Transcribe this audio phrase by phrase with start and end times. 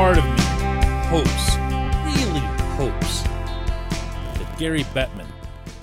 [0.00, 0.30] part of me
[1.10, 1.56] hopes,
[2.16, 2.40] really
[2.78, 5.26] hopes, that Gary Bettman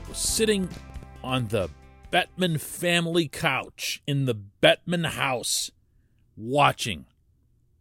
[0.09, 0.67] was sitting
[1.23, 1.70] on the
[2.11, 5.69] Bettman family couch in the Bettman house
[6.36, 7.05] watching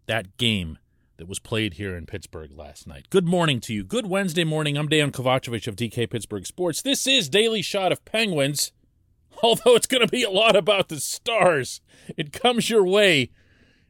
[0.04, 0.76] that game
[1.16, 3.08] that was played here in Pittsburgh last night.
[3.08, 3.82] Good morning to you.
[3.82, 4.76] Good Wednesday morning.
[4.76, 6.82] I'm Dan Kovacevic of DK Pittsburgh Sports.
[6.82, 8.72] This is Daily Shot of Penguins,
[9.42, 11.80] although it's going to be a lot about the Stars.
[12.14, 13.30] It comes your way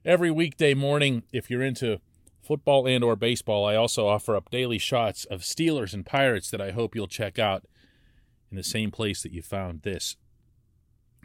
[0.05, 2.01] every weekday morning if you're into
[2.47, 3.67] football and or baseball.
[3.67, 7.39] I also offer up daily shots of Steelers and Pirates that I hope you'll check
[7.39, 7.65] out
[8.51, 10.17] in the same place that you found this.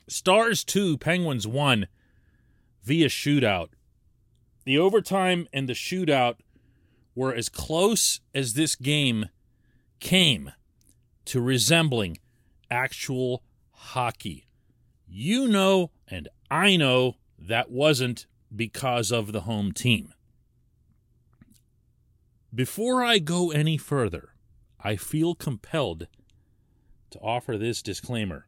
[0.08, 1.88] Stars 2, Penguins 1
[2.84, 3.70] via shootout.
[4.66, 6.38] The overtime and the shootout
[7.14, 9.30] were as close as this game
[10.00, 10.52] came
[11.26, 12.18] to resembling
[12.70, 14.48] actual hockey.
[15.08, 20.14] You know, and I know that wasn't because of the home team.
[22.54, 24.34] Before I go any further,
[24.80, 26.08] I feel compelled
[27.12, 28.48] to offer this disclaimer.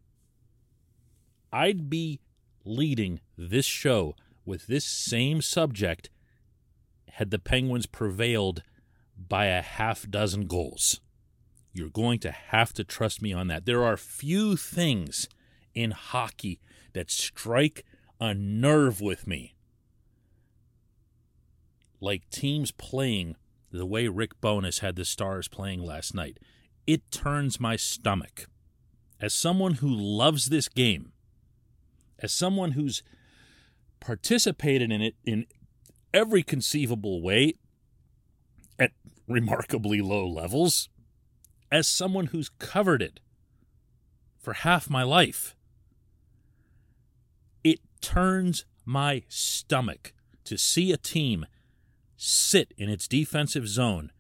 [1.52, 2.20] I'd be
[2.66, 4.16] leading this show
[4.46, 6.10] with this same subject
[7.12, 8.64] had the Penguins prevailed
[9.16, 11.00] by a half dozen goals.
[11.72, 13.66] You're going to have to trust me on that.
[13.66, 15.30] There are few things
[15.74, 16.60] in hockey
[16.94, 17.86] that strike
[18.20, 19.56] a nerve with me
[22.04, 23.38] like teams playing
[23.78, 26.38] the way Rick Bowness had the Stars playing last night.
[26.86, 28.48] It turns my stomach.
[29.20, 31.12] As someone who loves this game,
[32.20, 33.04] as someone who's
[34.00, 35.46] participated in it in
[36.14, 37.54] every conceivable way
[38.78, 38.92] at
[39.28, 40.90] remarkably low levels,
[41.72, 43.20] as someone who's covered it
[44.38, 45.56] for half my life,
[47.64, 51.46] it turns my stomach to see a team
[52.24, 54.12] sit in its defensive zone,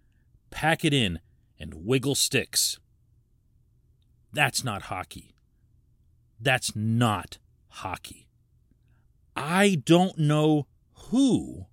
[0.51, 1.19] pack it in,
[1.59, 2.79] and wiggle sticks.
[4.33, 5.35] That's not hockey.
[6.39, 7.37] That's not
[7.69, 8.27] hockey.
[9.35, 10.67] I don't know
[11.09, 11.67] who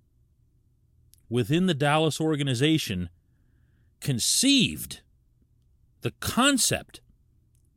[1.29, 3.09] within the Dallas organization
[3.99, 5.01] conceived
[6.01, 7.01] the concept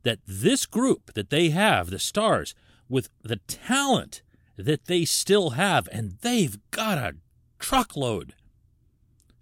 [0.03, 2.55] that this group that they have, the Stars,
[2.87, 4.21] with the talent
[4.55, 7.15] that they still have, and they've got a
[7.59, 8.33] truckload,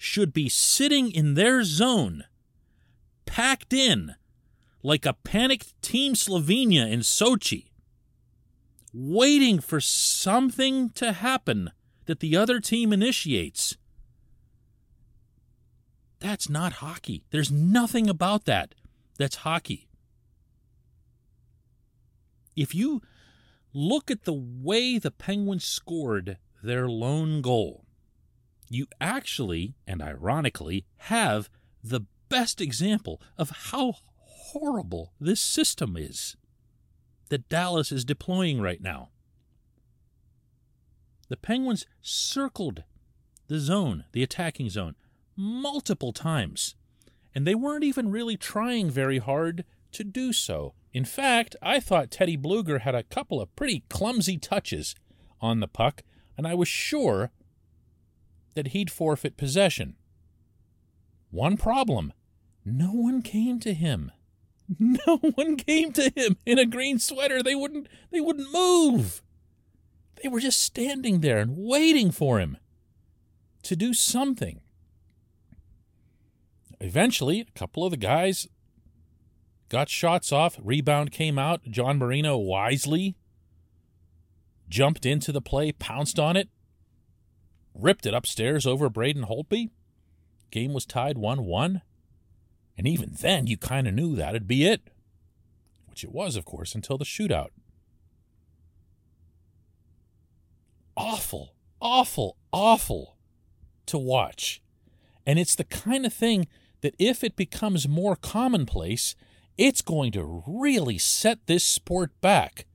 [0.03, 2.25] should be sitting in their zone,
[3.25, 4.15] packed in
[4.83, 7.69] like a panicked Team Slovenia in Sochi
[8.93, 11.71] waiting for something to happen
[12.05, 13.77] that the other team initiates.
[16.19, 17.23] That's not hockey.
[17.31, 18.75] There's nothing about that
[19.17, 19.87] that's hockey.
[22.55, 23.01] If you
[23.73, 27.82] look at the way the Penguins scored their lone goal,
[28.73, 31.49] you actually, and ironically, have
[31.83, 36.35] the best example of how horrible this system is
[37.29, 39.09] that Dallas is deploying right now.
[41.29, 42.83] The Penguins circled
[43.47, 44.95] the zone, the attacking zone,
[45.35, 46.75] multiple times,
[47.33, 50.73] and they weren't even really trying very hard to do so.
[50.91, 54.95] In fact, I thought Teddy Blueger had a couple of pretty clumsy touches
[55.41, 56.03] on the puck,
[56.37, 57.31] and I was sure
[58.55, 59.95] that he'd forfeit possession.
[61.31, 62.13] One problem
[62.65, 64.11] no one came to him.
[64.79, 67.43] No one came to him in a green sweater.
[67.43, 69.21] They wouldn't they wouldn't move.
[70.21, 72.57] They were just standing there and waiting for him
[73.63, 74.61] to do something.
[76.79, 78.47] Eventually, a couple of the guys
[79.67, 80.57] got shots off.
[80.63, 81.63] Rebound came out.
[81.69, 83.15] John Marino wisely
[84.69, 86.49] jumped into the play, pounced on it,
[87.73, 89.69] ripped it upstairs over Braden Holtby.
[90.51, 91.81] Game was tied 1 1.
[92.77, 94.81] And even then, you kind of knew that'd be it.
[95.87, 97.49] Which it was, of course, until the shootout.
[100.95, 103.17] Awful, awful, awful
[103.87, 104.61] to watch.
[105.25, 106.47] And it's the kind of thing
[106.81, 109.15] that if it becomes more commonplace,
[109.57, 112.65] it's going to really set this sport back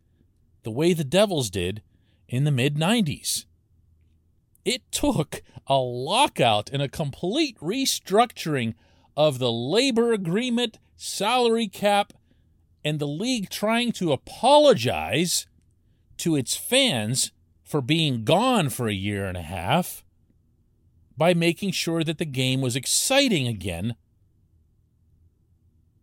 [0.63, 1.83] the way the Devils did
[2.29, 3.47] in the mid 90s.
[4.69, 8.75] It took a lockout and a complete restructuring
[9.17, 12.13] of the labor agreement, salary cap,
[12.85, 15.47] and the league trying to apologize
[16.19, 17.33] to its fans
[17.65, 20.05] for being gone for a year and a half
[21.17, 23.97] by making sure that the game was exciting again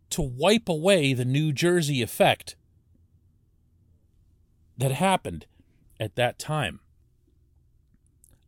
[0.10, 2.56] to wipe away the New Jersey effect
[4.76, 5.46] that happened
[6.00, 6.80] at that time.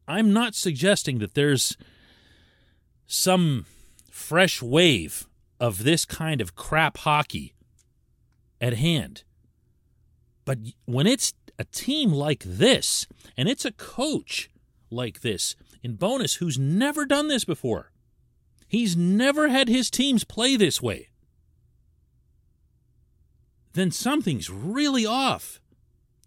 [0.07, 1.75] I'm not suggesting that there's
[3.06, 3.65] some
[4.09, 5.27] fresh wave
[5.59, 7.54] of this kind of crap hockey
[8.62, 9.24] at hand.
[10.45, 14.50] But when it's a team like this, and it's a coach
[14.89, 17.92] like this, in Bowness, who's never done this before,
[18.68, 21.09] he's never had his teams play this way,
[23.74, 25.59] then something's really off.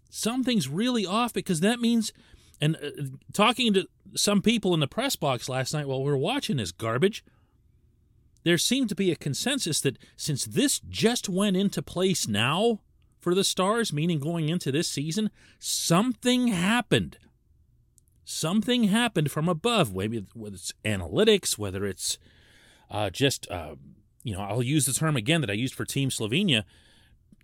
[0.09, 2.13] Something's really off because that means,
[2.61, 2.89] and uh,
[3.33, 6.71] talking to some people in the press box last night while we were watching this
[6.71, 7.25] garbage,
[8.43, 12.79] there seemed to be a consensus that since this just went into place now
[13.19, 15.29] for the Stars, meaning going into this season,
[15.59, 17.17] something happened.
[18.23, 22.17] Something happened from above, maybe whether it's analytics, whether it's
[22.89, 23.75] uh, just, uh,
[24.23, 26.63] you know, I'll use the term again that I used for Team Slovenia,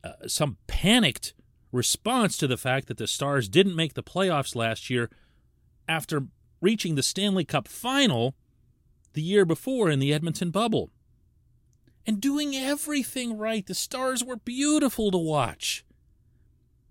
[0.04, 1.34] uh, some panicked
[1.72, 5.10] response to the fact that the Stars didn't make the playoffs last year
[5.88, 6.28] after
[6.62, 8.36] reaching the Stanley Cup final
[9.14, 10.90] the year before in the Edmonton bubble.
[12.06, 13.66] And doing everything right.
[13.66, 15.84] The stars were beautiful to watch.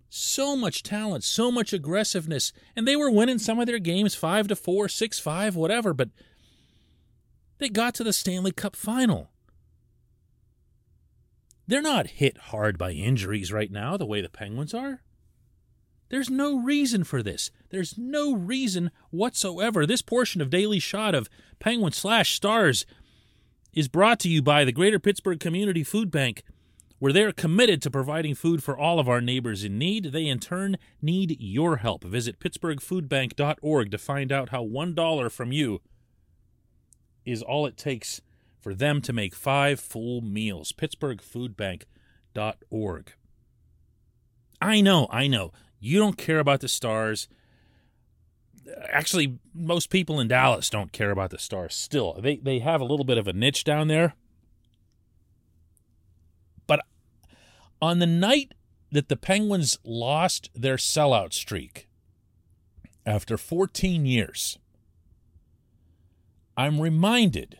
[0.09, 4.49] So much talent, so much aggressiveness, and they were winning some of their games 5
[4.49, 6.11] to 4, 6 5, whatever, but
[7.59, 9.31] they got to the Stanley Cup final.
[11.67, 15.03] They're not hit hard by injuries right now the way the Penguins are.
[16.09, 17.51] There's no reason for this.
[17.71, 19.85] There's no reason whatsoever.
[19.85, 21.29] This portion of Daily Shot of
[21.59, 22.87] Penguin slash Stars
[23.73, 26.45] is brought to you by the Greater Pittsburgh Community Food Bank,
[27.01, 30.13] where they're committed to providing food for all of our neighbors in need.
[30.13, 32.05] They, in turn, need your help.
[32.05, 35.81] Visit pittsburghfoodbank.org to find out how $1 from you
[37.25, 38.23] is all it takes
[38.67, 40.73] for them to make five full meals.
[40.73, 43.13] pittsburghfoodbank.org.
[44.61, 47.29] I know, I know you don't care about the stars.
[48.89, 52.19] Actually, most people in Dallas don't care about the stars still.
[52.21, 54.17] They they have a little bit of a niche down there.
[56.67, 56.81] But
[57.81, 58.51] on the night
[58.91, 61.87] that the Penguins lost their sellout streak
[63.07, 64.59] after 14 years,
[66.57, 67.59] I'm reminded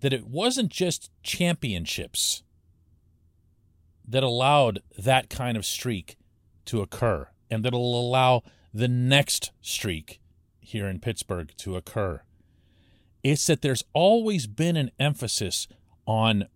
[0.00, 2.42] that it wasn't just championships
[4.06, 6.16] that allowed that kind of streak
[6.64, 10.20] to occur and that'll allow the next streak
[10.60, 12.22] here in Pittsburgh to occur.
[13.22, 15.66] It's that there's always been an emphasis
[16.06, 16.46] on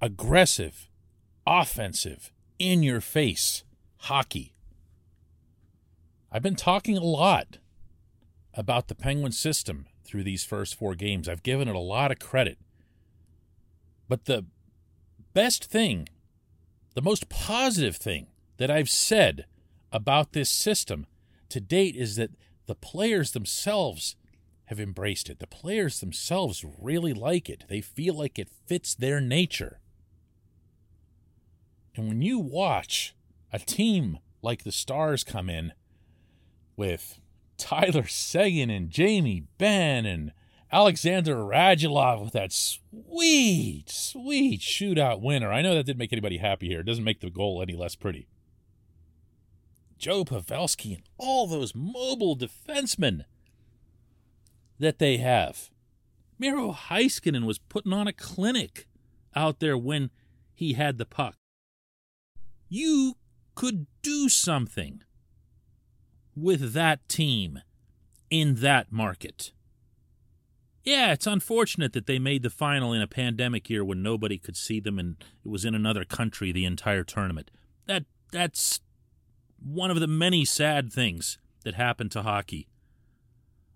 [0.00, 0.88] aggressive,
[1.46, 3.64] offensive, in your face
[4.02, 4.54] hockey.
[6.30, 7.58] I've been talking a lot
[8.54, 11.28] about the Penguin system through these first four games.
[11.28, 12.58] I've given it a lot of credit.
[14.08, 14.46] But the
[15.34, 16.08] best thing,
[16.94, 19.44] the most positive thing that I've said
[19.92, 21.06] about this system
[21.50, 22.30] to date is that
[22.66, 24.16] the players themselves
[24.66, 25.38] have embraced it.
[25.38, 27.64] The players themselves really like it.
[27.68, 29.80] They feel like it fits their nature.
[31.94, 33.14] And when you watch
[33.52, 35.72] a team like the Stars come in
[36.76, 37.18] with
[37.58, 40.32] Tyler Seguin and Jamie Benn and
[40.70, 45.52] Alexander Radulov with that sweet, sweet shootout winner.
[45.52, 46.80] I know that didn't make anybody happy here.
[46.80, 48.28] It doesn't make the goal any less pretty.
[49.98, 53.24] Joe Pavelski and all those mobile defensemen
[54.78, 55.70] that they have.
[56.38, 58.86] Miro Heiskanen was putting on a clinic
[59.34, 60.10] out there when
[60.54, 61.34] he had the puck.
[62.68, 63.16] You
[63.54, 65.02] could do something
[66.42, 67.60] with that team
[68.30, 69.52] in that market.
[70.84, 74.56] Yeah, it's unfortunate that they made the final in a pandemic year when nobody could
[74.56, 77.50] see them and it was in another country the entire tournament.
[77.86, 78.80] That that's
[79.62, 82.68] one of the many sad things that happened to hockey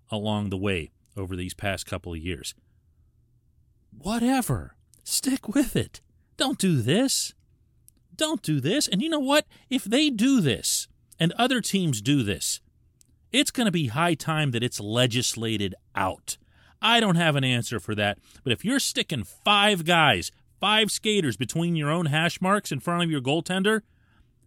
[0.09, 2.55] along the way over these past couple of years.
[3.95, 4.75] Whatever.
[5.03, 6.01] Stick with it.
[6.37, 7.33] Don't do this.
[8.15, 8.87] Don't do this.
[8.87, 9.45] And you know what?
[9.69, 10.87] If they do this
[11.23, 12.59] and other teams do this,
[13.31, 16.37] it's going to be high time that it's legislated out.
[16.81, 18.17] I don't have an answer for that.
[18.43, 23.03] But if you're sticking five guys, five skaters between your own hash marks in front
[23.03, 23.83] of your goaltender,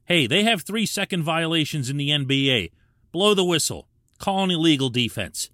[0.04, 2.72] Hey, they have three second violations in the NBA.
[3.10, 3.88] Blow the whistle.
[4.18, 5.48] Call an illegal defense.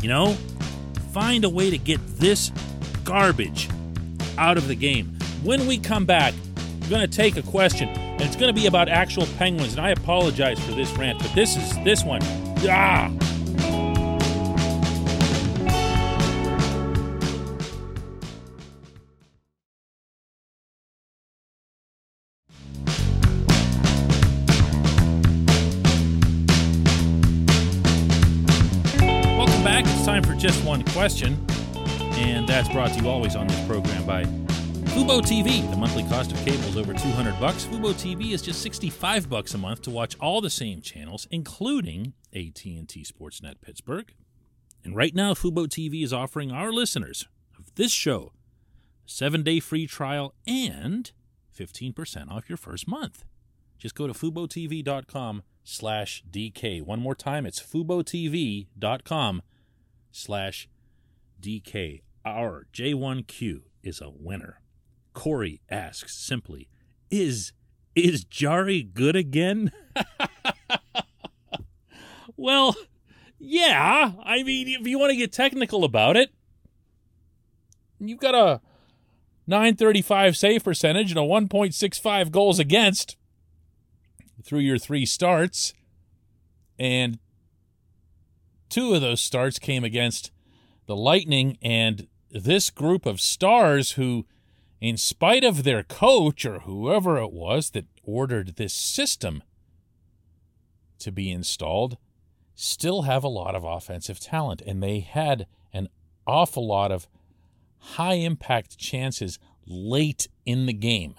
[0.00, 0.32] You know,
[1.12, 2.50] find a way to get this
[3.04, 3.68] garbage
[4.38, 5.16] out of the game.
[5.42, 6.32] When we come back,
[6.80, 9.72] we're going to take a question, and it's going to be about actual penguins.
[9.72, 12.20] And I apologize for this rant, but this is this one.
[12.68, 13.12] Ah!
[30.04, 31.38] time for just one question,
[32.16, 34.24] and that's brought to you always on this program by
[34.92, 35.68] Fubo TV.
[35.70, 37.64] The monthly cost of cable is over 200 bucks.
[37.64, 42.12] Fubo TV is just 65 bucks a month to watch all the same channels, including
[42.34, 44.12] AT&T Sportsnet Pittsburgh.
[44.84, 47.26] And right now, Fubo TV is offering our listeners
[47.58, 48.32] of this show
[49.06, 51.10] a seven-day free trial and
[51.58, 53.24] 15% off your first month.
[53.78, 56.82] Just go to FuboTV.com slash DK.
[56.82, 59.42] One more time, it's FuboTV.com
[60.10, 60.68] slash
[61.40, 62.02] DK.
[62.26, 64.61] Our J1Q is a winner.
[65.12, 66.68] Corey asks simply,
[67.10, 67.52] is
[67.94, 69.70] is Jarry good again?
[72.36, 72.74] well,
[73.38, 74.12] yeah.
[74.24, 76.30] I mean, if you want to get technical about it,
[78.00, 78.60] you've got a
[79.46, 83.16] 935 save percentage and a 1.65 goals against
[84.42, 85.74] through your three starts.
[86.78, 87.18] And
[88.68, 90.30] two of those starts came against
[90.86, 94.26] the Lightning and this group of stars who,
[94.82, 99.42] in spite of their coach or whoever it was that ordered this system
[100.98, 101.96] to be installed,
[102.54, 104.60] still have a lot of offensive talent.
[104.66, 105.88] And they had an
[106.26, 107.08] awful lot of
[107.78, 111.14] high impact chances late in the game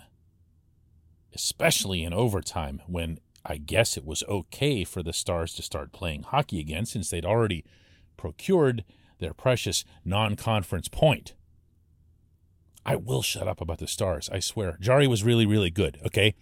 [1.34, 6.24] especially in overtime when I guess it was okay for the Stars to start playing
[6.24, 7.66] hockey again since they'd already
[8.16, 8.86] procured
[9.20, 11.34] their precious non conference point.
[12.86, 14.78] I will shut up about the Stars, I swear.
[14.82, 16.36] Jarry was really, really good, okay?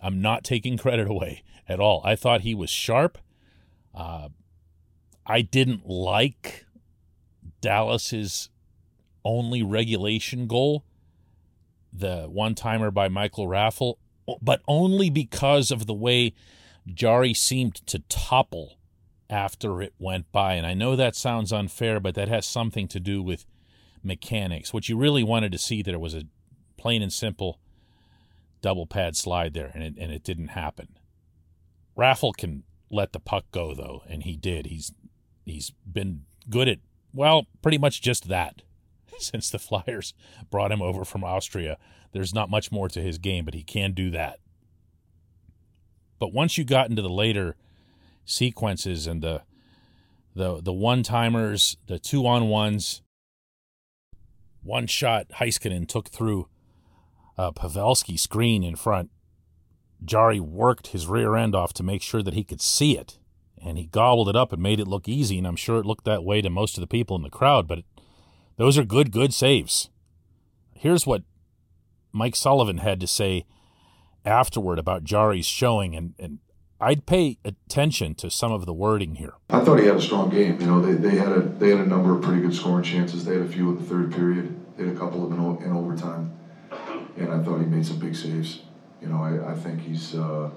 [0.00, 2.00] I'm not taking credit away at all.
[2.04, 3.18] I thought he was sharp.
[3.94, 4.28] Uh,
[5.26, 6.64] I didn't like
[7.60, 8.50] Dallas's
[9.24, 10.84] only regulation goal
[11.92, 13.94] the one timer by Michael Raffl,
[14.40, 16.34] but only because of the way
[16.86, 18.78] Jarry seemed to topple
[19.30, 20.54] after it went by.
[20.54, 23.46] And I know that sounds unfair, but that has something to do with
[24.04, 24.72] mechanics.
[24.72, 26.24] What you really wanted to see there was a
[26.76, 27.60] plain and simple
[28.60, 30.98] double pad slide there, and it, and it didn't happen.
[31.96, 34.66] Raffl can let the puck go though, and he did.
[34.66, 34.92] He's
[35.44, 36.78] he's been good at
[37.12, 38.62] well, pretty much just that
[39.18, 40.14] since the Flyers
[40.50, 41.78] brought him over from Austria.
[42.12, 44.38] There's not much more to his game, but he can do that.
[46.18, 47.56] But once you got into the later
[48.24, 49.42] sequences and the
[50.34, 53.02] the the one timers, the two on ones,
[54.68, 56.46] one shot Heiskanen took through
[57.38, 59.10] uh, a Pavelski screen in front.
[60.04, 63.18] Jarry worked his rear end off to make sure that he could see it,
[63.60, 65.38] and he gobbled it up and made it look easy.
[65.38, 67.66] And I'm sure it looked that way to most of the people in the crowd,
[67.66, 67.80] but
[68.58, 69.88] those are good, good saves.
[70.74, 71.22] Here's what
[72.12, 73.46] Mike Sullivan had to say
[74.24, 76.38] afterward about Jarry's showing, and, and
[76.80, 79.34] I'd pay attention to some of the wording here.
[79.50, 80.60] I thought he had a strong game.
[80.60, 83.24] You know, they, they had a they had a number of pretty good scoring chances.
[83.24, 84.54] They had a few in the third period.
[84.76, 86.38] They had a couple of them in, in overtime,
[87.16, 88.60] and I thought he made some big saves.
[89.02, 90.14] You know, I, I think he's.
[90.14, 90.50] Uh,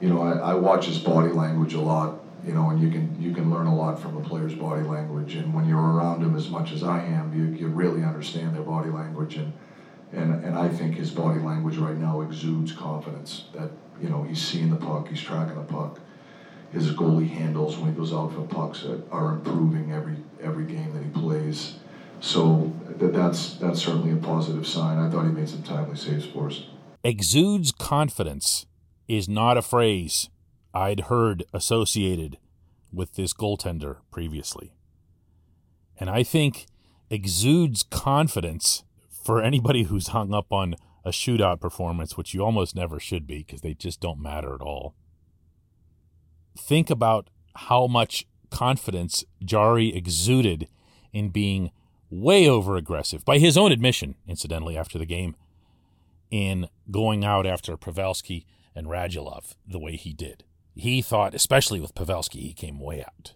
[0.00, 3.20] you know, I, I watch his body language a lot you know, and you can
[3.20, 5.34] you can learn a lot from a player's body language.
[5.34, 8.62] And when you're around him as much as I am, you, you really understand their
[8.62, 9.36] body language.
[9.36, 9.52] And,
[10.12, 13.70] and and I think his body language right now exudes confidence that
[14.02, 15.98] you know he's seeing the puck, he's tracking the puck.
[16.72, 21.02] His goalie handles when he goes out for pucks are improving every every game that
[21.02, 21.74] he plays.
[22.20, 24.98] So that that's that's certainly a positive sign.
[24.98, 26.62] I thought he made some timely saves for us.
[27.02, 28.66] Exudes confidence
[29.08, 30.28] is not a phrase
[30.72, 32.38] I'd heard associated
[32.92, 34.72] with this goaltender previously.
[35.98, 36.66] And I think
[37.08, 38.84] exudes confidence
[39.24, 43.38] for anybody who's hung up on a shootout performance, which you almost never should be
[43.38, 44.94] because they just don't matter at all.
[46.58, 50.68] Think about how much confidence Jarry exuded
[51.12, 51.70] in being
[52.10, 55.36] way over aggressive, by his own admission, incidentally, after the game,
[56.30, 60.44] in going out after Pavelski and Radulov the way he did
[60.80, 63.34] he thought, especially with Pavelski, he came way out.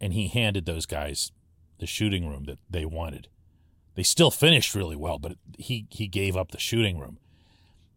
[0.00, 1.32] And he handed those guys
[1.78, 3.28] the shooting room that they wanted.
[3.94, 7.18] They still finished really well, but he, he gave up the shooting room.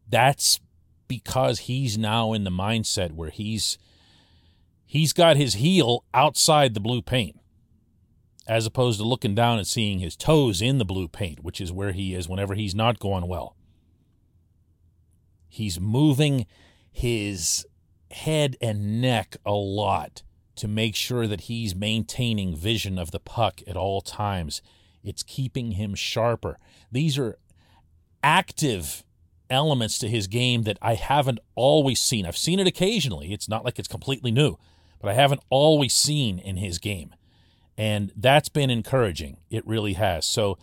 [0.10, 0.60] That's
[1.08, 3.78] because he's now in the mindset where he's
[4.86, 7.40] he's got his heel outside the blue paint
[8.48, 11.72] as opposed to looking down and seeing his toes in the blue paint, which is
[11.72, 13.56] where he is whenever he's not going well.
[15.50, 16.46] He's moving
[16.90, 17.66] his
[18.12, 20.24] head and neck a lot
[20.56, 24.62] to make sure that he's maintaining vision of the puck at all times.
[25.08, 26.58] It's keeping him sharper.
[26.92, 27.38] These are
[28.24, 29.04] active
[29.50, 32.26] elements to his game that I haven't always seen.
[32.26, 33.32] I've seen it occasionally.
[33.32, 34.58] It's not like it's completely new,
[35.00, 37.16] but I haven't always seen in his game.
[37.78, 39.38] And that's been encouraging.
[39.50, 40.26] It really has.
[40.26, 40.58] So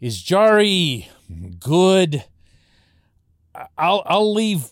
[0.00, 1.08] is Jarry
[1.58, 2.24] good?
[3.76, 4.70] I'll I'll leave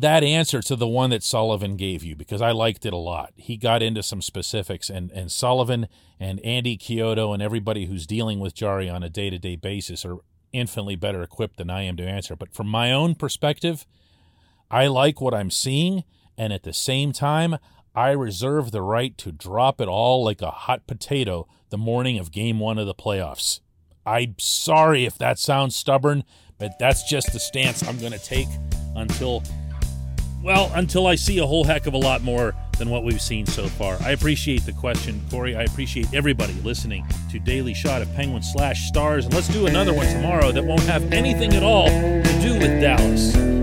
[0.00, 3.32] that answer to the one that Sullivan gave you because I liked it a lot.
[3.34, 5.88] He got into some specifics, and, and Sullivan
[6.20, 10.04] and Andy Chiodo and everybody who's dealing with Jarry on a day to day basis
[10.04, 10.18] are
[10.52, 12.36] infinitely better equipped than I am to answer.
[12.36, 13.86] But from my own perspective,
[14.70, 16.04] I like what I'm seeing,
[16.36, 17.56] and at the same time,
[17.92, 22.30] I reserve the right to drop it all like a hot potato the morning of
[22.30, 23.60] game one of the playoffs.
[24.06, 26.22] I'm sorry if that sounds stubborn,
[26.56, 28.48] but that's just the stance I'm going to take
[28.94, 29.42] until
[30.42, 33.44] well, until I see a whole heck of a lot more than what we've seen
[33.44, 33.98] so far.
[34.02, 35.56] I appreciate the question, Corey.
[35.56, 39.24] I appreciate everybody listening to Daily Shot of Penguins slash Stars.
[39.24, 42.80] And let's do another one tomorrow that won't have anything at all to do with
[42.80, 43.57] Dallas.